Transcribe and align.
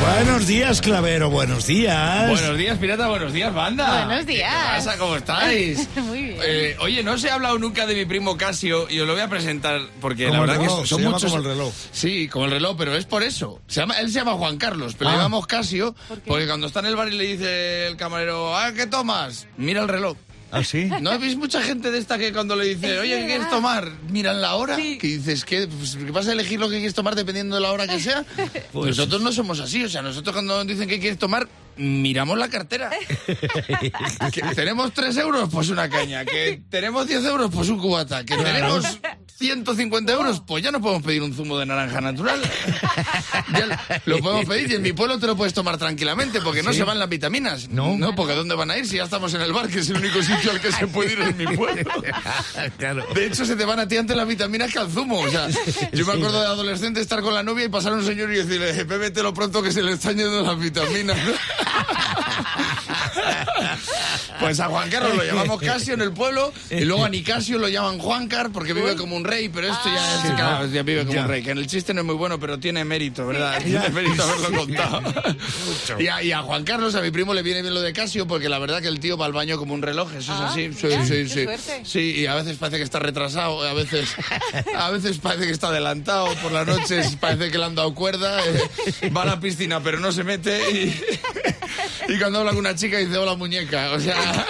Buenos 0.00 0.46
días, 0.46 0.80
Clavero, 0.80 1.28
buenos 1.30 1.66
días. 1.66 2.28
Buenos 2.30 2.56
días, 2.56 2.78
pirata, 2.78 3.08
buenos 3.08 3.32
días, 3.34 3.52
banda. 3.52 4.06
Buenos 4.06 4.26
días. 4.26 4.50
¿Qué 4.52 4.76
pasa? 4.76 4.96
¿Cómo 4.98 5.16
estáis? 5.16 5.88
Muy 5.96 6.22
bien. 6.22 6.38
Eh, 6.42 6.76
oye, 6.80 7.02
no 7.02 7.12
os 7.12 7.24
he 7.24 7.30
hablado 7.30 7.58
nunca 7.58 7.86
de 7.86 7.94
mi 7.94 8.06
primo 8.06 8.36
Casio 8.36 8.88
y 8.88 8.98
os 9.00 9.06
lo 9.06 9.12
voy 9.12 9.22
a 9.22 9.28
presentar 9.28 9.80
porque 10.00 10.24
Como 10.26 10.46
la 10.46 10.52
verdad 10.52 10.62
reloj, 10.62 10.76
que 10.80 10.86
se 10.86 10.88
son 10.88 11.02
llama 11.02 11.12
muchos. 11.14 11.30
como 11.30 11.42
el 11.42 11.48
reloj. 11.50 11.74
Sí, 11.92 12.28
como 12.28 12.44
el 12.46 12.50
reloj, 12.52 12.76
pero 12.78 12.96
es 12.96 13.04
por 13.04 13.22
eso. 13.22 13.60
Se 13.66 13.80
llama, 13.80 13.94
él 14.00 14.08
se 14.08 14.14
llama 14.20 14.32
Juan 14.32 14.56
Carlos, 14.56 14.94
pero 14.98 15.10
Ah. 15.10 15.12
le 15.12 15.18
llamamos 15.18 15.46
Casio 15.46 15.94
porque 16.26 16.46
cuando 16.46 16.66
está 16.66 16.80
en 16.80 16.86
el 16.86 16.96
bar 16.96 17.08
y 17.08 17.16
le 17.16 17.24
dice 17.24 17.86
el 17.86 17.96
camarero, 17.96 18.56
¿ah, 18.56 18.72
qué 18.72 18.86
tomas? 18.86 19.46
Mira 19.58 19.82
el 19.82 19.88
reloj. 19.88 20.16
¿Ah, 20.52 20.64
sí? 20.64 20.90
¿No 21.00 21.18
veis 21.18 21.36
mucha 21.36 21.62
gente 21.62 21.90
de 21.90 21.98
esta 21.98 22.18
que 22.18 22.32
cuando 22.32 22.56
le 22.56 22.66
dice, 22.74 22.98
oye, 22.98 23.20
¿qué 23.20 23.26
quieres 23.26 23.50
tomar? 23.50 23.90
Miran 24.10 24.40
la 24.40 24.54
hora. 24.54 24.76
Sí. 24.76 24.98
Que 24.98 25.06
dices, 25.06 25.44
¿qué, 25.44 25.68
pues, 25.68 25.96
¿qué 25.96 26.10
vas 26.10 26.26
a 26.28 26.32
elegir 26.32 26.58
lo 26.58 26.68
que 26.68 26.76
quieres 26.76 26.94
tomar 26.94 27.14
dependiendo 27.14 27.54
de 27.56 27.62
la 27.62 27.72
hora 27.72 27.86
que 27.86 28.00
sea? 28.00 28.24
Pues- 28.72 28.96
nosotros 28.96 29.22
no 29.22 29.32
somos 29.32 29.60
así. 29.60 29.84
O 29.84 29.88
sea, 29.88 30.02
nosotros 30.02 30.34
cuando 30.34 30.56
nos 30.56 30.66
dicen 30.66 30.88
que 30.88 30.98
quieres 31.00 31.18
tomar, 31.18 31.48
miramos 31.76 32.38
la 32.38 32.48
cartera. 32.48 32.90
que 33.26 34.42
tenemos 34.54 34.92
3 34.92 35.16
euros, 35.18 35.48
pues 35.50 35.68
una 35.70 35.88
caña. 35.88 36.24
Que 36.24 36.60
tenemos 36.70 37.06
10 37.06 37.24
euros, 37.24 37.50
pues 37.52 37.68
un 37.68 37.78
cubata. 37.78 38.24
Que 38.24 38.36
tenemos 38.36 38.84
150 39.40 40.12
euros, 40.12 40.42
pues 40.46 40.62
ya 40.62 40.70
no 40.70 40.82
podemos 40.82 41.02
pedir 41.02 41.22
un 41.22 41.32
zumo 41.34 41.58
de 41.58 41.64
naranja 41.64 42.00
natural. 42.02 42.40
Ya 43.52 44.00
lo 44.04 44.18
podemos 44.18 44.44
pedir 44.46 44.70
y 44.70 44.74
en 44.76 44.82
mi 44.82 44.92
pueblo 44.92 45.18
te 45.18 45.26
lo 45.26 45.34
puedes 45.36 45.52
tomar 45.54 45.76
tranquilamente 45.76 46.40
porque 46.40 46.62
no 46.62 46.72
Sí. 46.72 46.78
se 46.78 46.84
van 46.84 46.98
las 47.00 47.08
vitaminas. 47.08 47.68
No. 47.68 47.96
No, 47.96 48.14
porque 48.14 48.34
¿dónde 48.34 48.54
van 48.54 48.70
a 48.70 48.76
ir 48.78 48.86
si 48.86 48.96
ya 48.96 49.04
estamos 49.04 49.32
en 49.34 49.40
el 49.40 49.52
bar, 49.52 49.66
que 49.68 49.80
es 49.80 49.88
el 49.90 49.96
único 49.96 50.22
sitio 50.22 50.50
al 50.52 50.60
que 50.60 50.70
se 50.70 50.86
puede 50.86 51.14
ir 51.14 51.20
en 51.20 51.36
mi 51.36 51.56
pueblo? 51.56 51.90
claro. 52.78 53.04
De 53.14 53.26
hecho, 53.26 53.44
se 53.44 53.56
te 53.56 53.64
van 53.64 53.80
a 53.80 53.88
ti 53.88 53.96
antes 53.96 54.16
las 54.16 54.26
vitaminas 54.28 54.72
que 54.72 54.78
al 54.78 54.90
zumo. 54.90 55.20
O 55.20 55.28
sea, 55.30 55.48
yo 55.92 56.06
me 56.06 56.12
acuerdo 56.12 56.40
de 56.40 56.46
adolescente 56.46 57.00
estar 57.00 57.22
con 57.22 57.34
la 57.34 57.42
novia 57.42 57.64
y 57.64 57.68
pasar 57.68 57.92
a 57.92 57.96
un 57.96 58.04
señor 58.04 58.30
y 58.32 58.36
decirle, 58.36 58.84
bébetelo 58.84 59.32
pronto 59.34 59.62
que 59.62 59.72
se 59.72 59.82
le 59.82 59.92
están 59.92 60.16
yendo 60.16 60.42
las 60.42 60.58
vitaminas. 60.58 61.18
Pues 64.40 64.60
a 64.60 64.66
Juan 64.66 64.88
Carlos 64.90 65.16
lo 65.16 65.24
llamamos 65.24 65.60
Casio 65.60 65.94
en 65.94 66.00
el 66.00 66.12
pueblo 66.12 66.52
y 66.70 66.80
luego 66.84 67.04
a 67.04 67.08
Nicasio 67.08 67.58
lo 67.58 67.68
llaman 67.68 67.98
Juancar 67.98 68.50
porque 68.50 68.72
vive 68.72 68.96
como 68.96 69.16
un 69.16 69.24
rey, 69.24 69.48
pero 69.48 69.68
esto 69.68 69.84
ya, 69.86 70.14
es, 70.16 70.20
Sí, 70.22 70.28
claro, 70.34 70.66
no. 70.66 70.72
ya 70.72 70.82
vive 70.82 71.00
como 71.02 71.14
Ya. 71.14 71.22
un 71.22 71.28
rey. 71.28 71.42
Que 71.42 71.50
en 71.50 71.58
el 71.58 71.66
chiste 71.66 71.92
no 71.94 72.00
es 72.00 72.06
muy 72.06 72.14
bueno, 72.14 72.38
pero 72.40 72.58
tiene 72.58 72.84
mérito, 72.84 73.26
¿verdad? 73.26 73.60
Tiene 73.62 73.88
mérito 73.90 74.22
haberlo 74.22 74.58
contado. 74.58 75.02
Y 75.98 76.06
a, 76.08 76.22
y 76.22 76.32
a 76.32 76.42
Juan 76.42 76.64
Carlos, 76.64 76.94
a 76.94 77.00
mi 77.02 77.10
primo, 77.10 77.34
le 77.34 77.42
viene 77.42 77.62
bien 77.62 77.74
lo 77.74 77.80
de 77.82 77.92
Casio 77.92 78.26
porque 78.26 78.48
la 78.48 78.58
verdad 78.58 78.80
que 78.80 78.88
el 78.88 79.00
tío 79.00 79.16
va 79.18 79.26
al 79.26 79.32
baño 79.32 79.58
como 79.58 79.74
un 79.74 79.82
reloj, 79.82 80.12
eso 80.14 80.32
Ah, 80.34 80.46
es 80.46 80.50
así. 80.52 80.72
Sí, 80.72 80.86
mira, 80.86 81.04
sí, 81.04 81.10
qué 81.12 81.28
sí. 81.28 81.44
suerte. 81.44 81.80
Sí, 81.84 82.14
y 82.20 82.26
a 82.26 82.34
veces 82.34 82.56
parece 82.56 82.78
que 82.78 82.84
está 82.84 82.98
retrasado, 82.98 83.62
a 83.62 83.72
veces, 83.74 84.08
a 84.74 84.90
veces 84.90 85.18
parece 85.18 85.46
que 85.46 85.52
está 85.52 85.68
adelantado, 85.68 86.26
por 86.42 86.52
las 86.52 86.66
noches 86.66 87.16
parece 87.20 87.50
que 87.50 87.58
le 87.58 87.64
han 87.64 87.74
dado 87.74 87.94
cuerda, 87.94 88.40
eh, 88.46 89.10
va 89.14 89.22
a 89.22 89.26
la 89.26 89.40
piscina 89.40 89.80
pero 89.82 89.98
no 90.00 90.12
se 90.12 90.24
mete 90.24 90.70
y, 90.70 91.00
y 92.08 92.18
cuando 92.18 92.40
habla 92.40 92.50
con 92.50 92.60
una 92.60 92.74
chica 92.74 92.98
dice 92.98 93.16
hola 93.16 93.34
muñeca, 93.36 93.90
o 93.92 94.00
sea... 94.00 94.46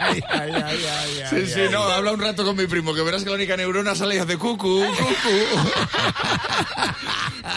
Ay, 0.00 0.20
ay, 0.30 0.50
ay, 0.54 0.62
ay, 0.64 1.24
Sí, 1.28 1.46
sí, 1.52 1.60
no, 1.70 1.82
habla 1.82 2.12
un 2.12 2.20
rato 2.20 2.42
con 2.44 2.56
mi 2.56 2.66
primo, 2.66 2.94
que 2.94 3.02
verás 3.02 3.22
que 3.24 3.28
la 3.30 3.34
única 3.36 3.56
neurona 3.56 3.94
sale 3.94 4.14
y 4.14 4.18
hace 4.18 4.38
cucu, 4.38 4.82
cucu. 4.82 5.60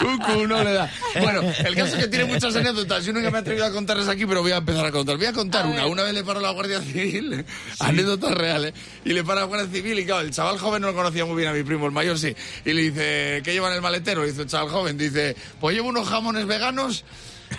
cucu, 0.00 0.46
no 0.46 0.62
le 0.62 0.72
da. 0.72 0.90
Bueno, 1.20 1.40
el 1.64 1.74
caso 1.74 1.96
es 1.96 2.04
que 2.04 2.08
tiene 2.08 2.24
muchas 2.26 2.54
anécdotas. 2.56 3.04
Yo 3.04 3.12
nunca 3.12 3.30
me 3.30 3.38
he 3.38 3.40
atrevido 3.40 3.64
a 3.66 3.70
contarlas 3.72 4.08
aquí, 4.08 4.26
pero 4.26 4.42
voy 4.42 4.52
a 4.52 4.56
empezar 4.58 4.84
a 4.84 4.90
contar. 4.92 5.16
Voy 5.16 5.26
a 5.26 5.32
contar 5.32 5.64
A 5.64 5.68
una. 5.68 5.82
ver. 5.84 5.92
Una 5.92 6.02
vez 6.02 6.14
le 6.14 6.24
paró 6.24 6.40
la 6.40 6.50
Guardia 6.50 6.80
Civil, 6.82 7.44
anécdotas 7.78 8.32
reales, 8.32 8.74
y 9.04 9.12
le 9.12 9.24
para 9.24 9.40
la 9.40 9.46
Guardia 9.46 9.68
Civil 9.72 9.98
y 9.98 10.04
claro, 10.04 10.20
el 10.20 10.30
chaval 10.30 10.58
joven 10.58 10.82
no 10.82 10.88
lo 10.88 10.94
conocía 10.94 11.24
muy 11.24 11.36
bien 11.36 11.48
a 11.48 11.52
mi 11.52 11.62
primo, 11.62 11.86
el 11.86 11.92
mayor 11.92 12.18
sí. 12.18 12.34
Y 12.64 12.72
le 12.72 12.82
dice, 12.82 13.40
¿qué 13.44 13.52
lleva 13.52 13.68
en 13.68 13.74
el 13.76 13.82
maletero? 13.82 14.24
Y 14.24 14.28
dice 14.30 14.42
el 14.42 14.48
chaval 14.48 14.68
joven, 14.70 14.98
dice, 14.98 15.36
pues 15.60 15.74
llevo 15.74 15.88
unos 15.88 16.08
jamones 16.08 16.46
veganos. 16.46 17.04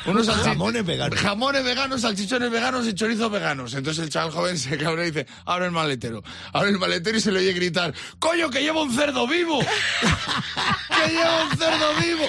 Unos 0.05 0.29
Jamones 0.29 0.85
veganos. 0.85 1.19
Jamones 1.19 1.63
veganos, 1.63 2.01
salchichones 2.01 2.51
veganos 2.51 2.87
y 2.87 2.93
chorizos 2.93 3.31
veganos. 3.31 3.73
Entonces 3.73 4.03
el 4.03 4.09
chaval 4.09 4.31
joven 4.31 4.57
se 4.57 4.77
cabrea 4.77 5.05
y 5.07 5.11
dice, 5.11 5.27
abre 5.45 5.65
el 5.65 5.71
maletero. 5.71 6.23
Abre 6.51 6.69
el 6.69 6.79
maletero 6.79 7.17
y 7.17 7.21
se 7.21 7.31
le 7.31 7.39
oye 7.39 7.53
gritar, 7.53 7.93
¡Coño, 8.19 8.49
que 8.49 8.61
llevo 8.61 8.83
un 8.83 8.93
cerdo 8.93 9.27
vivo! 9.27 9.59
¡Que 11.05 11.11
llevo 11.11 11.43
un 11.49 11.57
cerdo 11.57 11.93
vivo! 12.01 12.25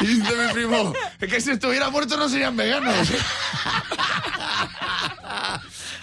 Y 0.00 0.06
dice 0.06 0.32
mi 0.46 0.52
primo, 0.52 0.92
"Es 1.20 1.28
que 1.28 1.40
si 1.40 1.50
estuviera 1.50 1.90
muerto 1.90 2.16
no 2.16 2.28
serían 2.28 2.56
veganos. 2.56 2.94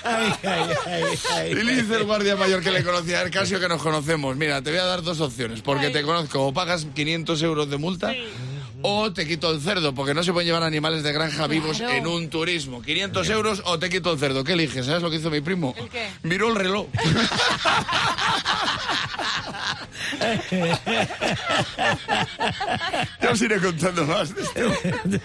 Ay, 0.04 0.34
ay, 0.44 0.70
ay, 0.86 1.04
ay. 1.36 1.52
Y 1.52 1.56
le 1.56 1.82
dice 1.82 1.96
el 1.96 2.04
guardia 2.06 2.36
mayor 2.38 2.62
que 2.64 2.72
le 2.72 2.82
conocía, 2.84 3.22
el 3.24 3.30
Casio 3.32 3.60
que 3.60 3.68
nos 3.68 3.82
conocemos, 3.82 4.38
mira, 4.38 4.62
te 4.62 4.70
voy 4.70 4.80
a 4.80 4.86
dar 4.86 5.02
dos 5.02 5.20
opciones, 5.20 5.62
porque 5.62 5.90
te 5.90 6.02
conozco, 6.04 6.46
o 6.48 6.54
pagas 6.54 6.88
500 6.96 7.42
euros 7.42 7.70
de 7.70 7.78
multa, 7.78 8.14
o 8.82 9.12
te 9.14 9.28
quito 9.28 9.52
el 9.52 9.62
cerdo, 9.62 9.94
porque 9.94 10.14
no 10.14 10.24
se 10.24 10.32
pueden 10.34 10.48
llevar 10.48 10.64
animales 10.64 11.04
de 11.04 11.12
granja 11.12 11.48
vivos 11.48 11.80
en 11.80 12.08
un 12.08 12.30
turismo. 12.30 12.82
500 12.82 13.30
euros 13.30 13.62
o 13.66 13.80
te 13.80 13.90
quito 13.90 14.14
el 14.14 14.20
cerdo. 14.20 14.44
¿Qué 14.44 14.54
eliges? 14.54 14.86
¿Sabes 14.86 15.02
lo 15.02 15.10
que 15.10 15.18
hizo 15.18 15.30
mi 15.30 15.42
primo? 15.42 15.76
¿El 15.78 15.90
qué? 15.90 16.08
Miró 16.24 16.50
el 16.50 16.56
reloj. 16.56 16.88
ya 23.22 23.32
os 23.32 23.42
iré 23.42 23.60
contando 23.60 24.06
más 24.06 24.34
de 24.34 24.42
esto. 24.42 24.62